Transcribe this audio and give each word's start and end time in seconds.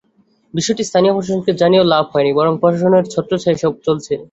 বিষয়টি 0.53 0.83
স্থানীয় 0.85 1.13
প্রশাসনকে 1.15 1.51
জানিয়েও 1.61 1.89
লাভ 1.93 2.05
হয়নি, 2.13 2.31
বরং 2.39 2.53
প্রশাসনের 2.61 3.05
ছত্রচ্ছায়ায়ই 3.13 3.57
এসব 3.59 3.73
চলছে। 3.87 4.13